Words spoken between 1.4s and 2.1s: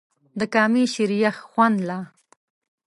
خوند لا